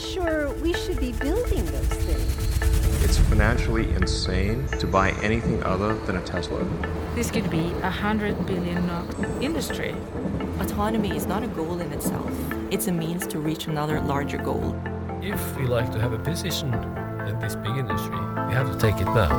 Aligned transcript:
not 0.00 0.08
sure 0.08 0.48
we 0.62 0.72
should 0.72 0.98
be 0.98 1.12
building 1.12 1.64
those 1.66 1.88
things. 1.88 3.04
It's 3.04 3.18
financially 3.18 3.90
insane 3.90 4.66
to 4.78 4.86
buy 4.86 5.10
anything 5.22 5.62
other 5.62 5.94
than 6.06 6.16
a 6.16 6.20
Tesla. 6.22 6.64
This 7.14 7.30
could 7.30 7.50
be 7.50 7.72
a 7.82 7.90
hundred 7.90 8.46
billion 8.46 8.88
industry. 9.40 9.94
Autonomy 10.60 11.16
is 11.16 11.26
not 11.26 11.42
a 11.42 11.48
goal 11.48 11.80
in 11.80 11.92
itself. 11.92 12.30
It's 12.70 12.86
a 12.88 12.92
means 12.92 13.26
to 13.28 13.38
reach 13.38 13.66
another 13.66 14.00
larger 14.00 14.38
goal. 14.38 14.74
If 15.22 15.56
we 15.56 15.66
like 15.66 15.90
to 15.92 15.98
have 16.00 16.12
a 16.12 16.18
position 16.18 16.72
in 17.28 17.38
this 17.40 17.56
big 17.56 17.76
industry, 17.76 18.20
we 18.48 18.54
have 18.54 18.70
to 18.72 18.78
take 18.78 19.00
it 19.00 19.06
now. 19.06 19.32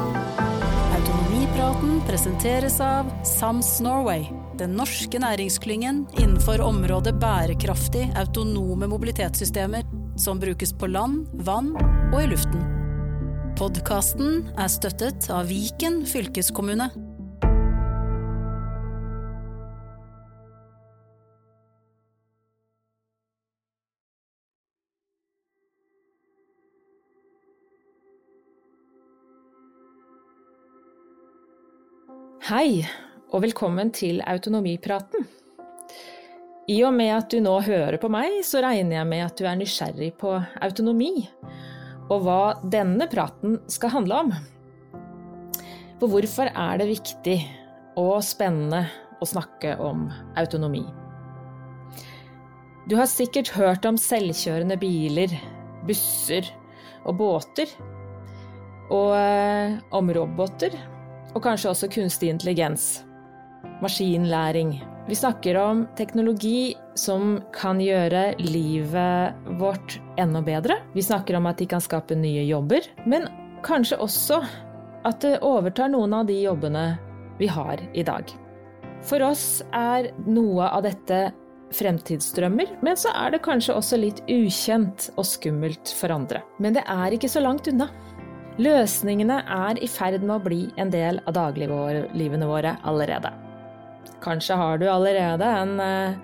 Autonomipraten 0.98 2.02
presenteres 2.08 2.80
av 2.80 3.06
Sams 3.24 3.80
Norway, 3.80 4.28
den 4.58 4.76
norske 4.78 5.20
næringsklyngen 5.20 6.06
innenfor 6.20 6.62
området 6.62 7.16
bærekraftig 7.16 8.12
autonome 8.16 8.88
mobilitetssystemer 8.88 10.01
som 10.22 10.40
brukes 10.40 10.74
på 10.74 10.88
land, 10.88 11.26
vann 11.34 11.74
og 12.14 12.20
i 12.22 12.28
luften. 12.30 12.62
Podkasten 13.58 14.52
er 14.54 14.70
støttet 14.70 15.30
av 15.34 15.50
Viken 15.50 16.04
fylkeskommune. 16.06 16.92
Hei, 32.52 32.82
og 33.32 33.46
velkommen 33.46 33.94
til 33.96 34.22
Autonomipraten. 34.28 35.30
I 36.72 36.78
og 36.88 36.94
med 36.96 37.12
at 37.12 37.32
du 37.34 37.42
nå 37.44 37.58
hører 37.66 37.98
på 38.00 38.08
meg, 38.12 38.40
så 38.48 38.62
regner 38.64 39.02
jeg 39.02 39.10
med 39.10 39.26
at 39.26 39.36
du 39.40 39.48
er 39.50 39.58
nysgjerrig 39.60 40.14
på 40.22 40.38
autonomi, 40.64 41.26
og 42.08 42.24
hva 42.24 42.40
denne 42.64 43.08
praten 43.12 43.58
skal 43.72 43.92
handle 43.98 44.20
om. 44.24 44.32
For 46.00 46.12
hvorfor 46.12 46.52
er 46.54 46.80
det 46.80 46.88
viktig 46.94 47.38
og 48.00 48.22
spennende 48.24 48.86
å 49.22 49.28
snakke 49.28 49.76
om 49.84 50.08
autonomi? 50.40 50.86
Du 52.90 52.96
har 52.98 53.10
sikkert 53.10 53.52
hørt 53.54 53.86
om 53.86 54.00
selvkjørende 54.00 54.80
biler, 54.82 55.36
busser 55.88 56.48
og 57.06 57.20
båter, 57.20 57.70
og 58.92 59.12
eh, 59.16 59.78
om 59.96 60.10
roboter 60.12 60.76
og 61.32 61.44
kanskje 61.46 61.72
også 61.72 61.92
kunstig 61.94 62.32
intelligens. 62.32 63.06
Maskinlæring. 63.84 64.76
Vi 65.08 65.16
snakker 65.16 65.58
om 65.58 65.88
teknologi 65.98 66.78
som 66.94 67.42
kan 67.54 67.82
gjøre 67.82 68.36
livet 68.38 69.34
vårt 69.60 69.98
enda 70.22 70.42
bedre. 70.46 70.78
Vi 70.94 71.04
snakker 71.04 71.36
om 71.36 71.50
at 71.50 71.58
de 71.58 71.66
kan 71.66 71.82
skape 71.82 72.16
nye 72.16 72.44
jobber, 72.46 72.86
men 73.10 73.26
kanskje 73.66 73.98
også 73.98 74.40
at 75.08 75.24
det 75.26 75.40
overtar 75.42 75.90
noen 75.90 76.14
av 76.14 76.30
de 76.30 76.38
jobbene 76.44 76.86
vi 77.42 77.50
har 77.50 77.82
i 77.98 78.06
dag. 78.06 78.30
For 79.02 79.26
oss 79.26 79.64
er 79.74 80.12
noe 80.30 80.70
av 80.70 80.86
dette 80.86 81.32
fremtidsdrømmer, 81.74 82.78
men 82.86 82.98
så 83.00 83.10
er 83.18 83.34
det 83.34 83.44
kanskje 83.46 83.74
også 83.74 83.98
litt 83.98 84.22
ukjent 84.30 85.10
og 85.16 85.26
skummelt 85.26 85.96
for 85.98 86.14
andre. 86.14 86.44
Men 86.62 86.78
det 86.78 86.86
er 86.86 87.18
ikke 87.18 87.32
så 87.32 87.42
langt 87.42 87.68
unna. 87.72 87.90
Løsningene 88.62 89.42
er 89.50 89.80
i 89.82 89.90
ferd 89.90 90.22
med 90.22 90.36
å 90.38 90.44
bli 90.44 90.66
en 90.78 90.92
del 90.94 91.24
av 91.26 91.34
dagliglivene 91.40 92.50
våre 92.50 92.78
allerede. 92.86 93.32
Kanskje 94.22 94.58
har 94.58 94.82
du 94.82 94.88
allerede 94.90 95.46
en 95.46 95.80
eh, 95.82 96.18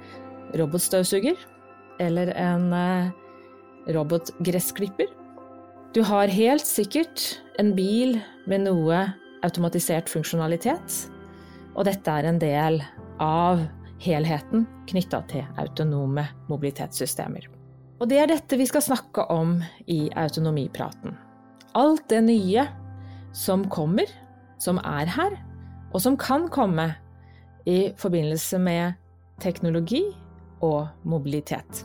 robotstøvsuger 0.60 1.38
eller 2.04 2.32
en 2.38 2.72
eh, 2.74 3.10
robotgressklipper. 3.96 5.10
Du 5.96 6.04
har 6.06 6.30
helt 6.30 6.66
sikkert 6.68 7.42
en 7.60 7.74
bil 7.78 8.20
med 8.48 8.68
noe 8.68 9.06
automatisert 9.46 10.10
funksjonalitet, 10.12 10.98
og 11.78 11.88
dette 11.88 12.12
er 12.12 12.28
en 12.28 12.42
del 12.42 12.82
av 13.24 13.64
helheten 14.04 14.68
knytta 14.90 15.24
til 15.32 15.46
autonome 15.58 16.28
mobilitetssystemer. 16.52 17.48
Og 17.98 18.12
det 18.12 18.20
er 18.22 18.30
dette 18.30 18.60
vi 18.60 18.68
skal 18.70 18.86
snakke 18.86 19.26
om 19.34 19.58
i 19.90 20.06
autonomipraten 20.14 21.18
alt 21.78 22.10
det 22.10 22.22
nye 22.26 22.66
som 23.38 23.66
kommer, 23.70 24.10
som 24.62 24.80
er 24.82 25.10
her, 25.14 25.36
og 25.94 26.02
som 26.02 26.18
kan 26.20 26.48
komme 26.54 26.90
i 27.68 27.92
forbindelse 28.00 28.60
med 28.64 28.96
teknologi 29.44 30.06
og 30.64 30.88
mobilitet. 31.04 31.84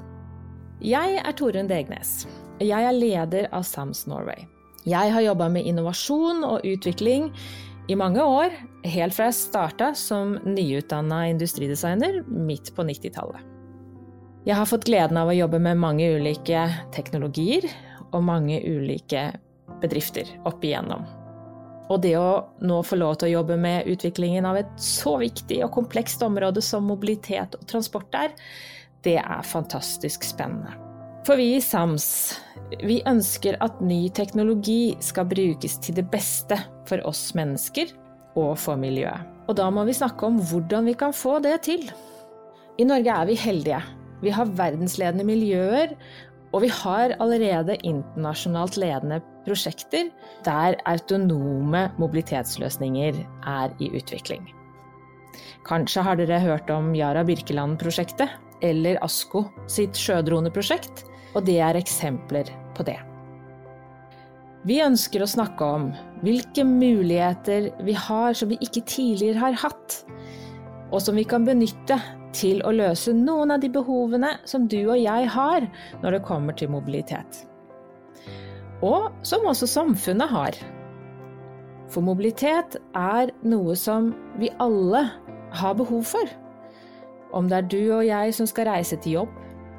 Jeg 0.82 1.18
er 1.20 1.34
Torunn 1.38 1.68
Degnes. 1.70 2.22
Jeg 2.62 2.86
er 2.86 2.94
leder 2.94 3.48
av 3.54 3.66
SAMS 3.66 4.06
Norway. 4.10 4.46
Jeg 4.86 5.12
har 5.14 5.22
jobba 5.22 5.48
med 5.50 5.66
innovasjon 5.66 6.42
og 6.46 6.64
utvikling 6.66 7.30
i 7.90 7.96
mange 7.98 8.22
år, 8.22 8.54
helt 8.86 9.14
fra 9.14 9.28
jeg 9.28 9.38
starta 9.38 9.92
som 9.98 10.36
nyutdanna 10.46 11.24
industridesigner 11.30 12.22
midt 12.26 12.72
på 12.74 12.86
90-tallet. 12.86 13.42
Jeg 14.46 14.58
har 14.58 14.66
fått 14.66 14.88
gleden 14.88 15.18
av 15.20 15.30
å 15.30 15.36
jobbe 15.36 15.60
med 15.62 15.78
mange 15.78 16.08
ulike 16.16 16.64
teknologier 16.94 17.68
og 18.10 18.24
mange 18.26 18.58
ulike 18.66 19.28
bedrifter 19.82 20.30
opp 20.46 20.64
igjennom. 20.66 21.06
Og 21.92 22.00
det 22.00 22.14
å 22.16 22.28
nå 22.64 22.78
få 22.86 22.96
lov 22.96 23.18
til 23.20 23.28
å 23.28 23.34
jobbe 23.38 23.58
med 23.60 23.88
utviklingen 23.92 24.46
av 24.48 24.56
et 24.62 24.70
så 24.80 25.18
viktig 25.20 25.60
og 25.66 25.74
komplekst 25.74 26.22
område 26.24 26.62
som 26.64 26.86
mobilitet 26.88 27.58
og 27.58 27.66
transport 27.68 28.16
er, 28.16 28.32
det 29.04 29.18
er 29.20 29.44
fantastisk 29.44 30.24
spennende. 30.24 30.72
For 31.26 31.38
vi 31.38 31.52
i 31.54 31.60
SAMS 31.62 32.06
vi 32.80 33.02
ønsker 33.06 33.58
at 33.62 33.82
ny 33.84 34.06
teknologi 34.16 34.94
skal 35.04 35.28
brukes 35.28 35.76
til 35.84 35.98
det 35.98 36.06
beste 36.10 36.56
for 36.88 37.02
oss 37.08 37.28
mennesker 37.36 37.92
og 38.38 38.56
for 38.58 38.80
miljøet. 38.80 39.28
Og 39.50 39.58
da 39.58 39.68
må 39.74 39.84
vi 39.84 39.96
snakke 39.96 40.26
om 40.26 40.38
hvordan 40.40 40.88
vi 40.88 40.96
kan 40.98 41.12
få 41.12 41.36
det 41.44 41.58
til. 41.66 41.84
I 42.80 42.86
Norge 42.88 43.12
er 43.12 43.28
vi 43.28 43.36
heldige. 43.36 43.82
Vi 44.22 44.32
har 44.32 44.54
verdensledende 44.56 45.26
miljøer, 45.26 45.96
og 46.52 46.64
vi 46.64 46.70
har 46.72 47.14
allerede 47.22 47.78
internasjonalt 47.88 48.76
ledende 48.80 49.20
prosjekter 49.46 50.10
der 50.46 50.76
autonome 50.88 51.86
mobilitetsløsninger 52.00 53.22
er 53.48 53.72
i 53.80 53.88
utvikling. 53.96 54.44
Kanskje 55.64 56.04
har 56.04 56.18
dere 56.20 56.42
hørt 56.42 56.70
om 56.74 56.92
Yara 56.96 57.24
Birkeland-prosjektet 57.24 58.28
eller 58.62 59.00
ASKO 59.02 59.46
sitt 59.70 59.98
sjødroneprosjekt, 59.98 61.06
og 61.32 61.46
det 61.48 61.58
er 61.64 61.78
eksempler 61.78 62.50
på 62.76 62.84
det. 62.86 62.98
Vi 64.68 64.78
ønsker 64.84 65.24
å 65.24 65.30
snakke 65.30 65.66
om 65.66 65.88
hvilke 66.22 66.62
muligheter 66.68 67.72
vi 67.82 67.96
har 67.98 68.36
som 68.38 68.52
vi 68.52 68.60
ikke 68.62 68.84
tidligere 68.86 69.40
har 69.42 69.56
hatt, 69.64 70.02
og 70.92 71.00
som 71.02 71.16
vi 71.18 71.24
kan 71.26 71.46
benytte 71.48 71.96
til 72.36 72.62
å 72.66 72.72
løse 72.74 73.14
noen 73.16 73.54
av 73.54 73.62
de 73.62 73.70
behovene 73.72 74.34
som 74.48 74.66
du 74.70 74.80
og 74.82 74.98
jeg 75.00 75.28
har 75.34 75.66
når 76.02 76.16
det 76.16 76.22
kommer 76.26 76.56
til 76.56 76.72
mobilitet. 76.72 77.42
Og 78.82 79.12
som 79.26 79.46
også 79.46 79.68
samfunnet 79.70 80.32
har. 80.32 80.56
For 81.92 82.04
mobilitet 82.04 82.78
er 82.96 83.30
noe 83.44 83.76
som 83.78 84.10
vi 84.40 84.50
alle 84.62 85.04
har 85.52 85.76
behov 85.78 86.06
for. 86.14 86.32
Om 87.36 87.48
det 87.48 87.58
er 87.58 87.68
du 87.68 87.82
og 87.98 88.06
jeg 88.06 88.34
som 88.36 88.48
skal 88.48 88.68
reise 88.72 88.98
til 89.04 89.20
jobb, 89.20 89.36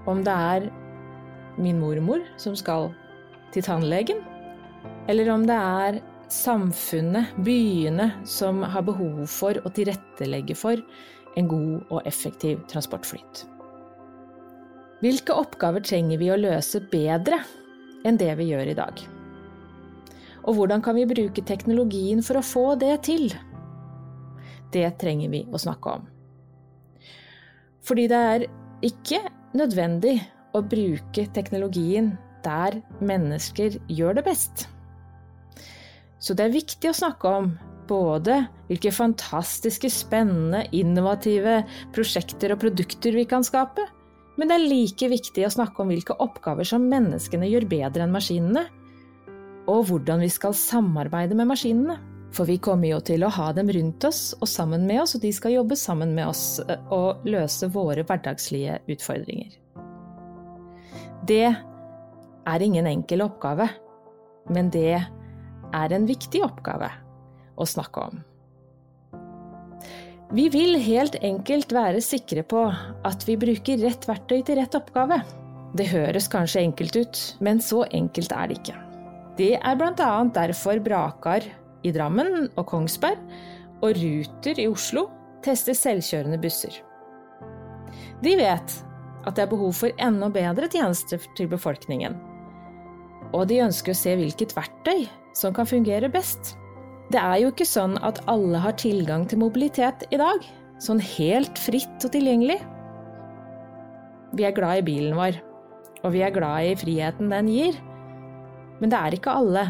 om 0.09 0.23
det 0.25 0.33
er 0.33 0.69
min 1.57 1.81
mormor 1.81 2.23
som 2.41 2.55
skal 2.57 2.91
til 3.53 3.65
tannlegen, 3.65 4.21
eller 5.09 5.29
om 5.33 5.45
det 5.47 5.57
er 5.57 5.99
samfunnet, 6.33 7.33
byene, 7.45 8.09
som 8.25 8.63
har 8.65 8.85
behov 8.87 9.25
for 9.29 9.59
å 9.61 9.71
tilrettelegge 9.73 10.55
for 10.57 10.81
en 11.39 11.49
god 11.49 11.89
og 11.89 12.07
effektiv 12.09 12.61
transportflyt. 12.71 13.43
Hvilke 15.03 15.35
oppgaver 15.35 15.83
trenger 15.83 16.21
vi 16.21 16.29
å 16.31 16.39
løse 16.39 16.79
bedre 16.91 17.41
enn 18.07 18.19
det 18.19 18.31
vi 18.39 18.51
gjør 18.51 18.71
i 18.71 18.77
dag? 18.77 19.01
Og 20.43 20.57
hvordan 20.57 20.83
kan 20.83 20.95
vi 20.95 21.07
bruke 21.07 21.43
teknologien 21.47 22.23
for 22.23 22.39
å 22.39 22.45
få 22.45 22.65
det 22.79 22.95
til? 23.07 23.31
Det 24.73 24.87
trenger 24.99 25.31
vi 25.31 25.43
å 25.51 25.59
snakke 25.61 25.97
om. 25.99 26.05
Fordi 27.83 28.07
det 28.11 28.21
er 28.33 28.45
ikke 28.83 29.19
nødvendig 29.59 30.17
å 30.55 30.63
bruke 30.63 31.27
teknologien 31.35 32.13
der 32.43 32.79
mennesker 33.03 33.77
gjør 33.91 34.19
det 34.19 34.25
best. 34.27 34.67
Så 36.23 36.35
det 36.35 36.47
er 36.47 36.55
viktig 36.55 36.91
å 36.91 36.95
snakke 36.95 37.31
om 37.39 37.53
både 37.87 38.43
hvilke 38.69 38.91
fantastiske, 38.95 39.89
spennende, 39.91 40.63
innovative 40.75 41.61
prosjekter 41.95 42.55
og 42.55 42.61
produkter 42.63 43.15
vi 43.15 43.25
kan 43.29 43.45
skape, 43.45 43.85
men 44.39 44.49
det 44.49 44.55
er 44.57 44.65
like 44.65 45.09
viktig 45.11 45.45
å 45.45 45.51
snakke 45.53 45.83
om 45.83 45.91
hvilke 45.93 46.15
oppgaver 46.23 46.65
som 46.65 46.87
menneskene 46.89 47.49
gjør 47.51 47.67
bedre 47.69 48.05
enn 48.05 48.15
maskinene, 48.15 48.65
og 49.69 49.85
hvordan 49.87 50.23
vi 50.23 50.31
skal 50.33 50.55
samarbeide 50.57 51.37
med 51.37 51.51
maskinene. 51.51 51.99
For 52.33 52.49
vi 52.49 52.57
kommer 52.57 52.89
jo 52.89 52.97
til 53.05 53.21
å 53.21 53.29
ha 53.29 53.51
dem 53.53 53.69
rundt 53.69 54.07
oss 54.09 54.31
og 54.39 54.49
sammen 54.49 54.87
med 54.89 55.03
oss, 55.03 55.13
og 55.13 55.21
de 55.21 55.29
skal 55.35 55.53
jobbe 55.53 55.77
sammen 55.77 56.15
med 56.17 56.31
oss 56.31 56.57
eh, 56.65 56.81
og 56.89 57.21
løse 57.29 57.69
våre 57.69 58.01
hverdagslige 58.09 58.79
utfordringer. 58.89 59.53
Det 61.29 61.45
er 61.53 62.65
ingen 62.65 62.89
enkel 62.89 63.21
oppgave, 63.27 63.69
men 64.49 64.73
det 64.73 64.97
er 64.97 65.93
en 65.93 66.09
viktig 66.09 66.41
oppgave 66.43 66.89
å 67.55 67.67
snakke 67.67 68.07
om. 68.09 68.21
Vi 70.33 70.47
vil 70.49 70.79
helt 70.81 71.15
enkelt 71.21 71.73
være 71.75 72.01
sikre 72.01 72.41
på 72.47 72.65
at 73.05 73.25
vi 73.27 73.35
bruker 73.37 73.81
rett 73.83 74.07
verktøy 74.09 74.39
til 74.41 74.57
rett 74.57 74.73
oppgave. 74.79 75.19
Det 75.77 75.85
høres 75.91 76.29
kanskje 76.29 76.63
enkelt 76.63 76.97
ut, 76.97 77.19
men 77.45 77.61
så 77.61 77.83
enkelt 77.93 78.33
er 78.33 78.49
det 78.49 78.57
ikke. 78.61 78.77
Det 79.37 79.51
er 79.57 79.77
bl.a. 79.77 80.09
derfor 80.33 80.81
Brakar 80.85 81.45
i 81.85 81.91
Drammen 81.93 82.47
og 82.55 82.65
Kongsberg 82.69 83.21
og 83.83 83.97
Ruter 83.99 84.61
i 84.61 84.67
Oslo 84.69 85.07
tester 85.45 85.77
selvkjørende 85.77 86.39
busser. 86.41 86.75
De 88.23 88.35
vet 88.39 88.75
at 89.23 89.35
det 89.35 89.45
er 89.45 89.51
behov 89.51 89.73
for 89.75 90.01
enda 90.01 90.29
bedre 90.33 90.69
tjenester 90.71 91.21
til 91.37 91.49
befolkningen, 91.51 92.17
og 93.33 93.47
de 93.49 93.61
ønsker 93.65 93.93
å 93.93 93.97
se 93.97 94.13
hvilket 94.19 94.53
verktøy 94.55 95.07
som 95.37 95.55
kan 95.55 95.67
fungere 95.69 96.09
best. 96.13 96.55
Det 97.13 97.21
er 97.21 97.43
jo 97.43 97.51
ikke 97.51 97.65
sånn 97.69 97.93
at 98.01 98.23
alle 98.31 98.57
har 98.57 98.73
tilgang 98.81 99.27
til 99.29 99.37
mobilitet 99.43 100.01
i 100.09 100.17
dag, 100.17 100.41
sånn 100.81 101.01
helt 101.13 101.59
fritt 101.61 102.07
og 102.07 102.09
tilgjengelig. 102.15 102.55
Vi 104.33 104.47
er 104.47 104.55
glad 104.57 104.81
i 104.81 104.85
bilen 104.87 105.13
vår, 105.19 105.37
og 106.01 106.15
vi 106.15 106.23
er 106.25 106.33
glad 106.33 106.71
i 106.71 106.73
friheten 106.81 107.29
den 107.29 107.51
gir, 107.53 107.77
men 108.81 108.89
det 108.89 108.97
er 108.97 109.19
ikke 109.19 109.37
alle 109.43 109.67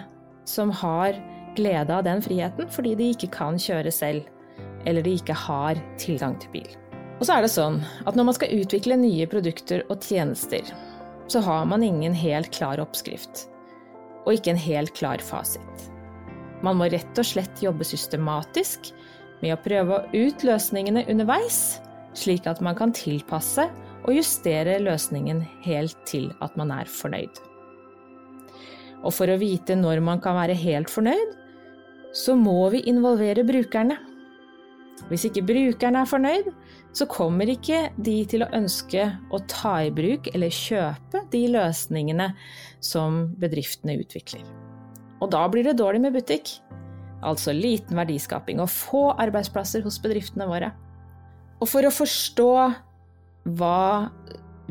som 0.48 0.72
har 0.72 1.20
glede 1.58 1.92
av 1.92 2.08
den 2.08 2.24
friheten 2.24 2.72
fordi 2.72 2.96
de 2.96 3.12
ikke 3.12 3.34
kan 3.36 3.60
kjøre 3.60 3.92
selv, 3.92 4.24
eller 4.88 5.04
de 5.04 5.20
ikke 5.20 5.36
har 5.36 5.84
tilgang 6.00 6.40
til 6.40 6.56
bil. 6.56 6.74
Og 7.20 7.28
så 7.28 7.36
er 7.36 7.44
det 7.44 7.52
sånn 7.52 7.84
at 8.08 8.16
når 8.16 8.32
man 8.32 8.40
skal 8.40 8.56
utvikle 8.56 9.04
nye 9.04 9.28
produkter 9.28 9.84
og 9.92 10.00
tjenester, 10.00 10.64
så 11.28 11.44
har 11.44 11.68
man 11.68 11.84
ingen 11.84 12.16
helt 12.16 12.56
klar 12.56 12.80
oppskrift, 12.80 13.50
og 14.24 14.38
ikke 14.38 14.56
en 14.56 14.68
helt 14.72 14.96
klar 14.96 15.20
fasit. 15.20 15.92
Man 16.64 16.80
må 16.80 16.88
rett 16.92 17.20
og 17.20 17.28
slett 17.28 17.64
jobbe 17.64 17.86
systematisk 17.88 18.94
med 19.44 19.56
å 19.56 19.62
prøve 19.64 20.04
ut 20.14 20.46
løsningene 20.48 21.06
underveis, 21.12 21.82
slik 22.16 22.48
at 22.48 22.62
man 22.64 22.78
kan 22.80 22.94
tilpasse 22.96 23.68
og 24.04 24.16
justere 24.16 24.80
løsningen 24.84 25.42
helt 25.66 26.00
til 26.08 26.30
at 26.44 26.56
man 26.60 26.72
er 26.76 26.90
fornøyd. 26.90 27.42
Og 29.04 29.12
for 29.12 29.28
å 29.28 29.40
vite 29.40 29.76
når 29.76 30.00
man 30.04 30.24
kan 30.24 30.38
være 30.40 30.56
helt 30.56 30.92
fornøyd, 30.92 31.36
så 32.16 32.38
må 32.40 32.70
vi 32.72 32.84
involvere 32.88 33.44
brukerne. 33.48 33.98
Hvis 35.10 35.26
ikke 35.28 35.44
brukerne 35.44 36.04
er 36.04 36.10
fornøyd, 36.10 36.52
så 36.96 37.08
kommer 37.10 37.50
ikke 37.50 37.88
de 37.98 38.20
til 38.30 38.46
å 38.46 38.52
ønske 38.56 39.08
å 39.34 39.42
ta 39.50 39.80
i 39.84 39.92
bruk 39.92 40.30
eller 40.32 40.54
kjøpe 40.54 41.26
de 41.34 41.48
løsningene 41.58 42.30
som 42.80 43.26
bedriftene 43.42 43.98
utvikler. 44.00 44.63
Og 45.24 45.32
da 45.32 45.46
blir 45.48 45.64
det 45.64 45.78
dårlig 45.80 46.02
med 46.04 46.16
butikk. 46.18 46.58
Altså 47.24 47.54
liten 47.56 47.96
verdiskaping 47.96 48.60
og 48.60 48.72
få 48.72 49.06
arbeidsplasser 49.16 49.86
hos 49.86 50.02
bedriftene 50.04 50.48
våre. 50.50 50.74
Og 51.64 51.70
for 51.72 51.88
å 51.88 51.94
forstå 51.94 52.50
hva 53.56 53.84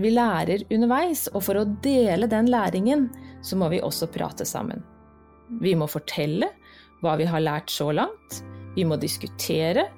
vi 0.01 0.11
lærer 0.13 0.65
underveis, 0.73 1.27
og 1.33 1.45
for 1.47 1.61
å 1.61 1.69
dele 1.85 2.29
den 2.29 2.51
læringen, 2.53 3.09
så 3.45 3.57
må 3.61 3.69
vi 3.73 3.81
også 3.85 4.09
prate 4.13 4.45
sammen. 4.49 4.85
Vi 5.61 5.75
må 5.77 5.89
fortelle 5.91 6.49
hva 7.03 7.17
vi 7.21 7.27
har 7.29 7.45
lært 7.45 7.73
så 7.73 7.91
langt. 7.93 8.43
Vi 8.77 8.85
må 8.89 8.97
diskutere 9.01 9.89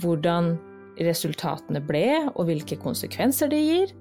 hvordan 0.00 0.54
resultatene 1.00 1.80
ble, 1.84 2.06
og 2.36 2.46
hvilke 2.48 2.78
konsekvenser 2.80 3.50
de 3.52 3.60
gir. 3.60 3.96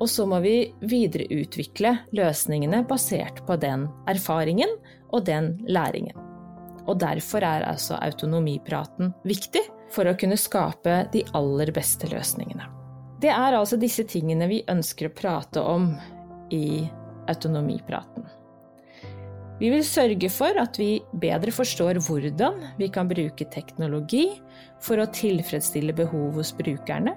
Og 0.00 0.08
så 0.10 0.26
må 0.26 0.40
vi 0.42 0.72
videreutvikle 0.88 1.94
løsningene 2.16 2.82
basert 2.88 3.44
på 3.46 3.56
den 3.60 3.86
erfaringen 4.10 4.72
og 5.12 5.24
den 5.28 5.54
læringen. 5.68 6.18
Og 6.88 6.98
derfor 6.98 7.44
er 7.46 7.68
altså 7.68 7.98
autonomipraten 8.02 9.12
viktig 9.28 9.62
for 9.92 10.08
å 10.08 10.16
kunne 10.18 10.40
skape 10.40 11.02
de 11.12 11.22
aller 11.36 11.70
beste 11.74 12.08
løsningene. 12.10 12.66
Det 13.22 13.30
er 13.30 13.54
altså 13.54 13.78
disse 13.78 14.02
tingene 14.08 14.48
vi 14.50 14.64
ønsker 14.70 15.08
å 15.08 15.14
prate 15.14 15.62
om 15.62 15.92
i 16.50 16.82
autonomipraten. 17.30 18.24
Vi 19.62 19.68
vil 19.70 19.84
sørge 19.86 20.26
for 20.32 20.58
at 20.58 20.78
vi 20.80 20.96
bedre 21.22 21.52
forstår 21.54 22.00
hvordan 22.02 22.56
vi 22.80 22.88
kan 22.90 23.06
bruke 23.06 23.46
teknologi 23.52 24.24
for 24.82 24.98
å 24.98 25.10
tilfredsstille 25.14 25.94
behov 25.94 26.40
hos 26.40 26.50
brukerne. 26.58 27.14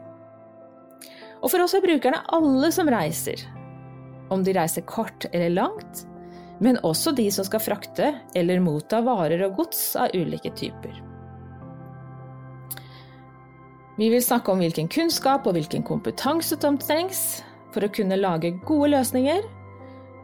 Og 1.41 1.49
for 1.49 1.63
oss 1.63 1.73
er 1.77 1.81
brukerne 1.81 2.21
alle 2.37 2.69
som 2.73 2.89
reiser, 2.91 3.41
om 4.29 4.45
de 4.45 4.53
reiser 4.53 4.85
kort 4.85 5.25
eller 5.31 5.55
langt, 5.57 6.05
men 6.63 6.79
også 6.87 7.11
de 7.15 7.27
som 7.33 7.47
skal 7.47 7.63
frakte 7.63 8.13
eller 8.35 8.63
motta 8.63 9.01
varer 9.05 9.43
og 9.47 9.57
gods 9.59 9.81
av 9.99 10.15
ulike 10.15 10.53
typer. 10.55 11.01
Vi 13.95 14.09
vil 14.11 14.23
snakke 14.23 14.51
om 14.51 14.59
hvilken 14.59 14.89
kunnskap 14.91 15.45
og 15.47 15.55
hvilken 15.55 15.83
kompetanse 15.87 16.57
som 16.59 16.79
trengs 16.79 17.43
for 17.71 17.85
å 17.85 17.91
kunne 17.95 18.19
lage 18.19 18.55
gode 18.67 18.91
løsninger 18.91 19.43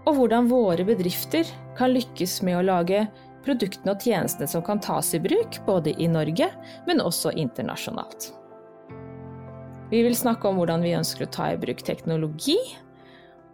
og 0.08 0.16
hvordan 0.18 0.50
våre 0.52 0.84
bedrifter 0.88 1.48
kan 1.78 1.94
lykkes 1.94 2.42
med 2.48 2.60
å 2.60 2.66
lage 2.68 3.06
produktene 3.46 3.96
og 3.96 4.04
tjenestene 4.04 4.50
som 4.50 4.64
kan 4.66 4.82
tas 4.84 5.14
i 5.16 5.22
bruk 5.22 5.60
både 5.66 5.94
i 6.02 6.08
Norge, 6.12 6.50
men 6.88 7.02
også 7.02 7.34
internasjonalt. 7.38 8.32
Vi 9.92 10.02
vil 10.06 10.16
snakke 10.16 10.48
om 10.48 10.60
hvordan 10.60 10.84
vi 10.86 10.96
ønsker 10.96 11.26
å 11.26 11.32
ta 11.34 11.50
i 11.52 11.60
bruk 11.60 11.82
teknologi, 11.84 12.58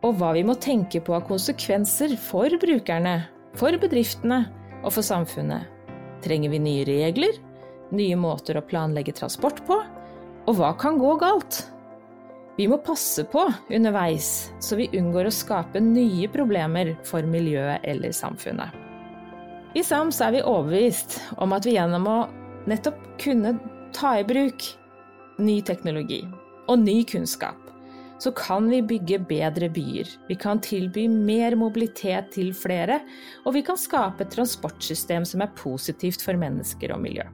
og 0.05 0.19
hva 0.19 0.33
vi 0.35 0.43
må 0.45 0.57
tenke 0.61 1.01
på 1.03 1.15
av 1.17 1.25
konsekvenser 1.29 2.13
for 2.21 2.53
brukerne, 2.61 3.19
for 3.57 3.73
bedriftene 3.81 4.43
og 4.83 4.91
for 4.93 5.05
samfunnet. 5.05 5.65
Trenger 6.25 6.53
vi 6.53 6.61
nye 6.61 6.85
regler, 6.87 7.39
nye 7.95 8.17
måter 8.19 8.59
å 8.59 8.65
planlegge 8.65 9.15
transport 9.17 9.63
på, 9.67 9.79
og 10.47 10.59
hva 10.59 10.73
kan 10.79 10.99
gå 11.01 11.15
galt? 11.21 11.65
Vi 12.57 12.65
må 12.69 12.79
passe 12.81 13.21
på 13.29 13.43
underveis, 13.69 14.49
så 14.59 14.79
vi 14.79 14.89
unngår 14.97 15.29
å 15.29 15.33
skape 15.33 15.81
nye 15.83 16.25
problemer 16.33 16.95
for 17.05 17.25
miljøet 17.27 17.85
eller 17.85 18.15
samfunnet. 18.15 18.73
I 19.77 19.83
SAMS 19.85 20.17
er 20.25 20.33
vi 20.33 20.41
overbevist 20.41 21.19
om 21.43 21.53
at 21.53 21.67
vi 21.67 21.75
gjennom 21.75 22.07
å 22.09 22.17
nettopp 22.69 22.97
kunne 23.21 23.53
ta 23.93 24.15
i 24.17 24.25
bruk 24.25 24.65
ny 25.37 25.59
teknologi 25.61 26.23
og 26.65 26.81
ny 26.81 27.03
kunnskap, 27.05 27.59
så 28.17 28.31
kan 28.35 28.69
vi 28.69 28.81
bygge 28.81 29.19
bedre 29.29 29.69
byer. 29.73 30.09
Vi 30.27 30.35
kan 30.39 30.61
tilby 30.63 31.07
mer 31.11 31.55
mobilitet 31.59 32.31
til 32.33 32.53
flere, 32.57 32.99
og 33.45 33.53
vi 33.57 33.63
kan 33.65 33.77
skape 33.79 34.25
et 34.25 34.33
transportsystem 34.33 35.25
som 35.27 35.43
er 35.45 35.53
positivt 35.57 36.25
for 36.25 36.39
mennesker 36.39 36.95
og 36.95 37.03
miljø. 37.03 37.25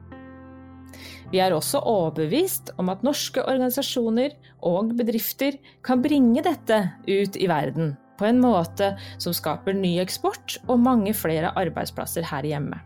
Vi 1.32 1.40
er 1.42 1.54
også 1.56 1.80
overbevist 1.80 2.70
om 2.78 2.92
at 2.92 3.02
norske 3.02 3.42
organisasjoner 3.42 4.36
og 4.62 4.92
bedrifter 4.98 5.56
kan 5.84 6.02
bringe 6.04 6.44
dette 6.44 6.78
ut 7.08 7.36
i 7.40 7.48
verden 7.50 7.96
på 8.18 8.28
en 8.28 8.38
måte 8.42 8.92
som 9.18 9.34
skaper 9.34 9.74
ny 9.74 9.96
eksport 10.02 10.60
og 10.68 10.82
mange 10.84 11.14
flere 11.16 11.50
arbeidsplasser 11.58 12.28
her 12.30 12.46
hjemme. 12.46 12.78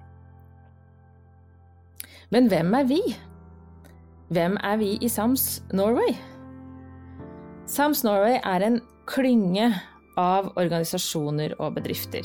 Men 2.32 2.48
hvem 2.48 2.74
er 2.76 2.88
vi? 2.88 3.02
Hvem 4.32 4.58
er 4.64 4.80
vi 4.80 4.94
i 5.00 5.08
Sams 5.08 5.62
Norway? 5.72 6.16
Sams 7.68 8.00
Norway 8.00 8.38
er 8.48 8.64
en 8.64 8.78
klynge 9.08 9.66
av 10.16 10.46
organisasjoner 10.56 11.52
og 11.60 11.74
bedrifter. 11.76 12.24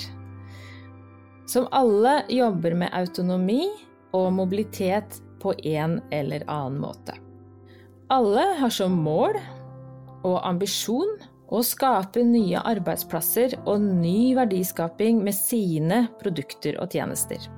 Som 1.52 1.68
alle 1.76 2.22
jobber 2.32 2.76
med 2.80 2.94
autonomi 2.96 3.66
og 4.16 4.30
mobilitet 4.38 5.20
på 5.44 5.52
en 5.68 5.98
eller 6.16 6.46
annen 6.48 6.80
måte. 6.80 7.18
Alle 8.14 8.46
har 8.62 8.72
som 8.72 8.96
mål 9.04 9.36
og 10.24 10.38
ambisjon 10.48 11.18
å 11.54 11.60
skape 11.66 12.24
nye 12.24 12.62
arbeidsplasser 12.64 13.58
og 13.66 13.84
ny 13.84 14.32
verdiskaping 14.38 15.20
med 15.26 15.36
sine 15.36 16.06
produkter 16.22 16.80
og 16.80 16.96
tjenester. 16.96 17.50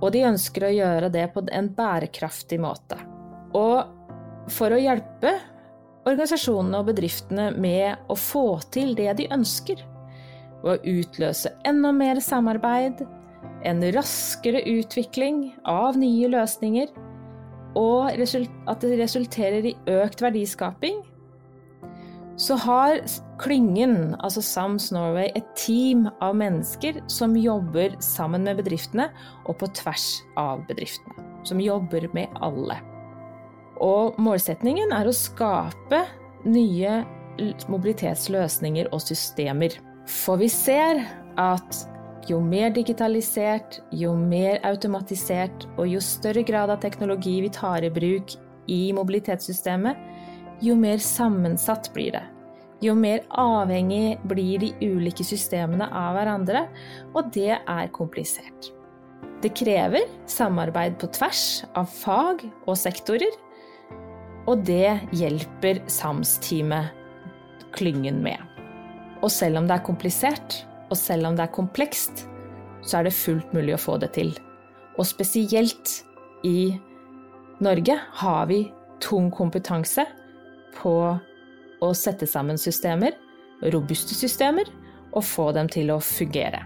Og 0.00 0.12
de 0.12 0.26
ønsker 0.28 0.68
å 0.68 0.74
gjøre 0.74 1.08
det 1.12 1.24
på 1.32 1.46
en 1.48 1.72
bærekraftig 1.76 2.60
måte. 2.60 3.00
Og 3.56 4.52
for 4.52 4.76
å 4.76 4.80
hjelpe 4.80 5.34
organisasjonene 6.10 6.80
og 6.80 6.90
bedriftene 6.90 7.50
med 7.56 8.10
å 8.10 8.16
få 8.18 8.60
til 8.74 8.94
det 8.98 9.12
de 9.20 9.28
ønsker, 9.32 9.82
ved 10.60 10.76
å 10.76 10.98
utløse 11.00 11.52
enda 11.68 11.92
mer 11.96 12.20
samarbeid, 12.24 13.04
en 13.64 13.84
raskere 13.94 14.62
utvikling 14.68 15.50
av 15.68 15.98
nye 16.00 16.28
løsninger, 16.32 16.90
og 17.78 18.10
at 18.10 18.82
det 18.82 18.98
resulterer 18.98 19.70
i 19.70 19.76
økt 20.00 20.22
verdiskaping, 20.24 21.02
så 22.40 22.56
har 22.56 23.02
klyngen, 23.40 24.14
altså 24.24 24.40
Sams 24.40 24.88
Norway, 24.94 25.28
et 25.36 25.48
team 25.60 26.06
av 26.24 26.38
mennesker 26.40 27.02
som 27.12 27.36
jobber 27.36 27.98
sammen 28.00 28.46
med 28.48 28.62
bedriftene 28.62 29.10
og 29.44 29.58
på 29.60 29.68
tvers 29.76 30.06
av 30.40 30.64
bedriftene. 30.68 31.26
Som 31.44 31.60
jobber 31.60 32.08
med 32.16 32.32
alle. 32.40 32.78
Og 33.80 34.18
målsetningen 34.20 34.92
er 34.92 35.08
å 35.08 35.16
skape 35.16 36.04
nye 36.44 37.00
mobilitetsløsninger 37.70 38.90
og 38.92 39.00
systemer 39.00 39.78
For 40.10 40.40
vi 40.40 40.50
ser 40.52 41.00
at 41.40 41.84
jo 42.28 42.40
mer 42.44 42.72
digitalisert, 42.74 43.78
jo 43.96 44.12
mer 44.18 44.60
automatisert 44.66 45.66
og 45.76 45.88
jo 45.88 46.00
større 46.04 46.42
grad 46.46 46.72
av 46.72 46.82
teknologi 46.82 47.38
vi 47.44 47.52
tar 47.54 47.86
i 47.86 47.92
bruk 47.92 48.34
i 48.70 48.90
mobilitetssystemet, 48.94 49.96
jo 50.60 50.76
mer 50.76 51.00
sammensatt 51.02 51.88
blir 51.94 52.12
det. 52.18 52.24
Jo 52.80 52.94
mer 52.96 53.24
avhengig 53.36 54.20
blir 54.28 54.60
de 54.62 54.70
ulike 54.80 55.24
systemene 55.26 55.88
av 55.92 56.14
hverandre, 56.16 56.64
og 57.12 57.32
det 57.34 57.56
er 57.58 57.90
komplisert. 57.92 58.70
Det 59.40 59.52
krever 59.56 60.08
samarbeid 60.28 60.98
på 61.00 61.08
tvers 61.16 61.62
av 61.76 61.88
fag 61.92 62.44
og 62.66 62.76
sektorer, 62.76 63.32
og 64.48 64.64
det 64.66 65.00
hjelper 65.16 65.82
SAMS-teamet 65.90 66.96
klyngen 67.76 68.22
med. 68.24 68.38
Og 69.20 69.30
selv 69.32 69.60
om 69.60 69.68
det 69.68 69.76
er 69.76 69.86
komplisert, 69.86 70.62
og 70.90 70.96
selv 70.98 71.28
om 71.28 71.36
det 71.36 71.44
er 71.44 71.54
komplekst, 71.54 72.24
så 72.82 72.98
er 72.98 73.06
det 73.06 73.16
fullt 73.16 73.52
mulig 73.54 73.76
å 73.76 73.80
få 73.80 73.98
det 74.00 74.12
til. 74.16 74.32
Og 74.98 75.06
spesielt 75.06 76.00
i 76.46 76.72
Norge 77.60 77.96
har 78.22 78.46
vi 78.50 78.62
tung 79.04 79.28
kompetanse 79.32 80.06
på 80.80 80.94
å 81.80 81.90
sette 81.96 82.28
sammen 82.28 82.58
systemer, 82.60 83.16
robuste 83.72 84.16
systemer, 84.16 84.68
og 85.10 85.26
få 85.26 85.50
dem 85.56 85.68
til 85.72 85.90
å 85.92 86.00
fungere. 86.02 86.62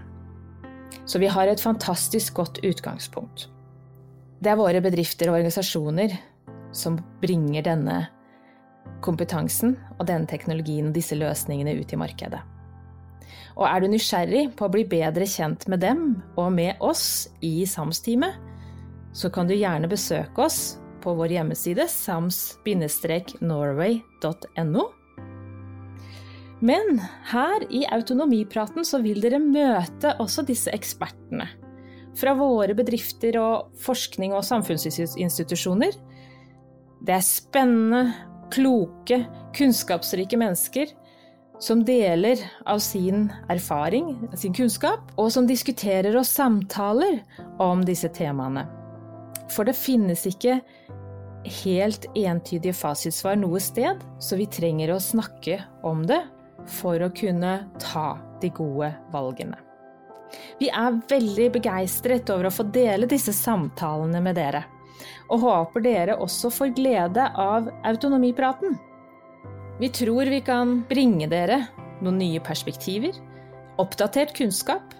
Så 1.05 1.19
vi 1.21 1.29
har 1.29 1.49
et 1.49 1.61
fantastisk 1.61 2.37
godt 2.39 2.61
utgangspunkt. 2.65 3.49
Det 4.41 4.51
er 4.51 4.59
våre 4.59 4.81
bedrifter 4.83 5.29
og 5.29 5.39
organisasjoner 5.39 6.13
som 6.75 6.99
bringer 7.21 7.63
denne 7.65 8.07
kompetansen 9.05 9.77
og 9.97 10.07
denne 10.09 10.27
teknologien 10.29 10.87
og 10.89 10.95
disse 10.97 11.15
løsningene 11.17 11.73
ut 11.79 11.93
i 11.93 11.99
markedet. 11.99 12.41
Og 13.55 13.65
er 13.69 13.79
du 13.81 13.87
nysgjerrig 13.89 14.43
på 14.59 14.65
å 14.67 14.73
bli 14.73 14.83
bedre 14.89 15.25
kjent 15.29 15.67
med 15.71 15.79
dem 15.83 15.99
og 16.35 16.51
med 16.57 16.73
oss 16.83 17.29
i 17.45 17.65
SAMS-teamet, 17.67 18.33
så 19.15 19.29
kan 19.31 19.47
du 19.47 19.55
gjerne 19.55 19.87
besøke 19.87 20.41
oss 20.43 20.77
på 21.03 21.13
vår 21.15 21.29
hjemmeside 21.37 21.87
sams-norway.no. 21.91 24.83
Men 26.65 27.01
her 27.29 27.61
i 27.69 27.85
Autonomipraten 27.93 28.85
så 28.87 28.97
vil 29.03 29.21
dere 29.23 29.39
møte 29.43 30.15
også 30.23 30.41
disse 30.47 30.71
ekspertene. 30.75 31.47
Fra 32.15 32.33
våre 32.39 32.73
bedrifter 32.77 33.35
og 33.41 33.71
forskning 33.83 34.33
og 34.33 34.45
samfunnsinstitusjoner. 34.47 35.91
Det 37.05 37.13
er 37.13 37.21
spennende, 37.21 38.13
kloke, 38.53 39.19
kunnskapsrike 39.53 40.37
mennesker 40.41 40.89
som 41.61 41.83
deler 41.85 42.39
av 42.65 42.79
sin 42.81 43.27
erfaring, 43.49 44.15
sin 44.33 44.55
kunnskap, 44.57 45.11
og 45.21 45.29
som 45.31 45.45
diskuterer 45.47 46.17
og 46.17 46.25
samtaler 46.25 47.21
om 47.61 47.83
disse 47.85 48.09
temaene. 48.15 48.65
For 49.53 49.67
det 49.69 49.77
finnes 49.77 50.25
ikke 50.25 50.57
helt 51.61 52.07
entydige 52.17 52.73
fasitsvar 52.73 53.37
noe 53.37 53.61
sted, 53.61 54.01
så 54.17 54.39
vi 54.39 54.49
trenger 54.49 54.95
å 54.95 55.01
snakke 55.01 55.59
om 55.85 56.03
det 56.09 56.23
for 56.81 56.97
å 57.05 57.13
kunne 57.13 57.59
ta 57.81 58.15
de 58.41 58.49
gode 58.49 58.89
valgene. 59.13 59.61
Vi 60.57 60.71
er 60.73 60.97
veldig 61.09 61.51
begeistret 61.53 62.31
over 62.33 62.49
å 62.49 62.55
få 62.55 62.65
dele 62.73 63.05
disse 63.07 63.33
samtalene 63.35 64.23
med 64.25 64.39
dere, 64.41 64.65
og 65.29 65.41
håper 65.43 65.85
dere 65.85 66.17
også 66.21 66.51
får 66.53 66.73
glede 66.77 67.25
av 67.39 67.69
autonomipraten. 67.87 68.77
Vi 69.79 69.89
tror 69.91 70.29
vi 70.31 70.39
kan 70.45 70.79
bringe 70.89 71.27
dere 71.31 71.65
noen 72.03 72.19
nye 72.19 72.41
perspektiver, 72.43 73.15
oppdatert 73.81 74.35
kunnskap, 74.37 74.93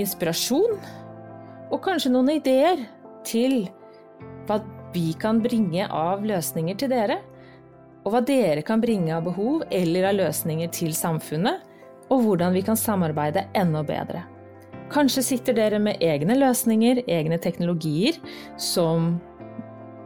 inspirasjon 0.00 0.78
og 1.70 1.80
kanskje 1.84 2.12
noen 2.14 2.32
ideer 2.38 2.86
til 3.26 3.66
hva 4.48 4.60
vi 4.94 5.12
kan 5.20 5.40
bringe 5.42 5.86
av 5.86 6.24
løsninger 6.26 6.78
til 6.80 6.90
dere, 6.90 7.20
og 8.02 8.14
hva 8.14 8.22
dere 8.24 8.64
kan 8.66 8.80
bringe 8.82 9.12
av 9.14 9.26
behov 9.28 9.64
eller 9.70 10.08
av 10.08 10.16
løsninger 10.18 10.70
til 10.74 10.94
samfunnet, 10.96 11.60
og 12.10 12.24
hvordan 12.24 12.56
vi 12.56 12.64
kan 12.66 12.78
samarbeide 12.78 13.46
enda 13.54 13.84
bedre. 13.86 14.24
Kanskje 14.90 15.22
sitter 15.22 15.54
dere 15.54 15.78
med 15.78 16.02
egne 16.02 16.34
løsninger, 16.34 17.04
egne 17.06 17.38
teknologier, 17.38 18.16
som 18.58 19.20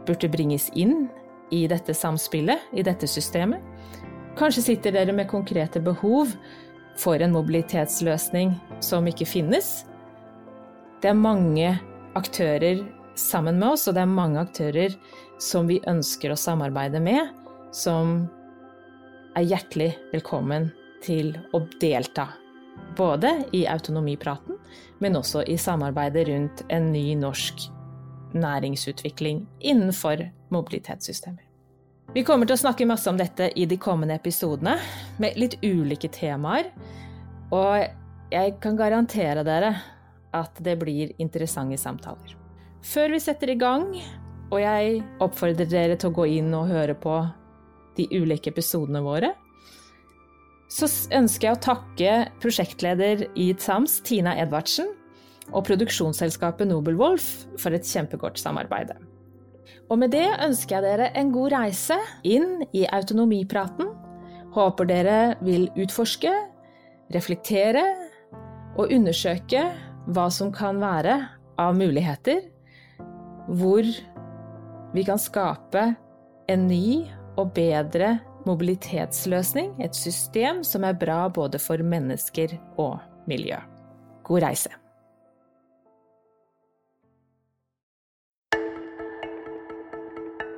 burde 0.05 0.29
bringes 0.29 0.67
inn 0.77 1.07
i 1.49 1.63
dette 1.69 1.95
samspillet, 1.97 2.61
i 2.77 2.83
dette 2.85 3.09
systemet. 3.09 3.63
Kanskje 4.37 4.61
sitter 4.67 4.93
dere 4.93 5.15
med 5.15 5.29
konkrete 5.31 5.81
behov 5.81 6.35
for 7.01 7.17
en 7.17 7.33
mobilitetsløsning 7.33 8.53
som 8.83 9.07
ikke 9.09 9.25
finnes. 9.25 9.85
Det 11.01 11.09
er 11.09 11.17
mange 11.17 11.73
aktører 12.15 12.83
sammen 13.17 13.57
med 13.59 13.73
oss, 13.73 13.87
og 13.87 13.95
det 13.97 14.03
er 14.03 14.11
mange 14.11 14.41
aktører 14.43 14.95
som 15.41 15.65
vi 15.71 15.81
ønsker 15.89 16.31
å 16.31 16.39
samarbeide 16.39 17.01
med, 17.03 17.31
som 17.73 18.27
er 19.35 19.49
hjertelig 19.49 19.95
velkommen 20.13 20.69
til 21.03 21.33
å 21.55 21.63
delta. 21.81 22.29
Både 22.95 23.31
i 23.55 23.65
autonomipraten, 23.71 24.54
men 24.99 25.17
også 25.19 25.43
i 25.47 25.57
samarbeidet 25.59 26.27
rundt 26.29 26.63
en 26.69 26.91
ny 26.93 27.13
norsk 27.19 27.67
næringsutvikling 28.35 29.45
innenfor 29.61 30.23
mobilitetssystemer. 30.53 31.43
Vi 32.15 32.23
kommer 32.23 32.47
til 32.47 32.55
å 32.55 32.61
snakke 32.61 32.87
masse 32.87 33.09
om 33.11 33.17
dette 33.19 33.49
i 33.59 33.65
de 33.67 33.77
kommende 33.81 34.15
episodene, 34.15 34.77
med 35.19 35.35
litt 35.39 35.57
ulike 35.63 36.07
temaer. 36.13 36.69
Og 37.51 37.83
jeg 38.31 38.55
kan 38.63 38.77
garantere 38.79 39.43
dere 39.47 39.73
at 40.35 40.59
det 40.63 40.77
blir 40.79 41.11
interessante 41.21 41.77
samtaler. 41.79 42.35
Før 42.85 43.15
vi 43.15 43.19
setter 43.23 43.51
i 43.51 43.57
gang, 43.59 43.89
og 44.51 44.59
jeg 44.61 45.01
oppfordrer 45.23 45.67
dere 45.67 45.97
til 45.99 46.11
å 46.11 46.15
gå 46.15 46.27
inn 46.37 46.53
og 46.55 46.69
høre 46.69 46.95
på 46.95 47.17
de 47.97 48.05
ulike 48.13 48.51
episodene 48.53 49.01
våre, 49.03 49.33
så 50.75 50.89
ønsker 51.15 51.47
jeg 51.47 51.55
å 51.55 51.63
takke 51.63 52.13
prosjektleder 52.43 53.25
i 53.39 53.51
TSAMS, 53.55 54.01
Tina 54.07 54.35
Edvardsen, 54.41 54.89
og 55.53 55.67
produksjonsselskapet 55.67 56.67
Nobel 56.67 56.97
Wolf 56.99 57.45
for 57.61 57.75
et 57.75 57.87
kjempegodt 57.87 58.41
samarbeid. 58.41 58.91
Og 59.93 59.99
med 60.01 60.11
det 60.15 60.25
ønsker 60.41 60.79
jeg 60.79 60.85
dere 60.87 61.11
en 61.15 61.31
god 61.33 61.53
reise 61.53 61.97
inn 62.25 62.65
i 62.73 62.83
autonomipraten. 62.89 63.91
Håper 64.55 64.89
dere 64.89 65.19
vil 65.45 65.69
utforske, 65.77 66.33
reflektere 67.13 67.85
og 68.75 68.91
undersøke 68.91 69.67
hva 70.11 70.25
som 70.33 70.51
kan 70.53 70.81
være 70.81 71.19
av 71.61 71.77
muligheter 71.77 72.41
hvor 73.45 73.85
vi 74.95 75.03
kan 75.05 75.21
skape 75.21 75.91
en 76.49 76.65
ny 76.67 77.05
og 77.37 77.53
bedre 77.55 78.15
mobilitetsløsning, 78.47 79.75
et 79.83 79.95
system 79.97 80.63
som 80.63 80.85
er 80.87 80.97
bra 80.97 81.25
både 81.29 81.59
for 81.61 81.81
mennesker 81.83 82.57
og 82.81 82.99
miljø. 83.29 83.59
God 84.25 84.45
reise! 84.45 84.71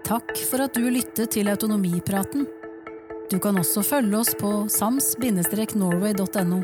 Takk 0.08 0.32
for 0.48 0.64
at 0.64 0.78
du 0.78 0.88
lyttet 0.88 1.34
til 1.36 1.50
Autonomipraten. 1.52 2.46
Du 3.28 3.40
kan 3.44 3.60
også 3.60 3.84
følge 3.84 4.22
oss 4.22 4.32
på 4.40 4.52
sams-norway.no. 4.72 6.62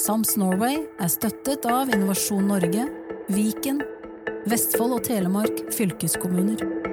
Sams 0.00 0.32
Norway 0.40 0.78
er 0.96 1.12
støttet 1.12 1.66
av 1.68 1.92
Innovasjon 1.92 2.46
Norge, 2.48 2.86
Viken 3.28 3.82
Vestfold 4.48 4.96
og 4.96 5.04
Telemark 5.04 5.66
fylkeskommuner. 5.76 6.89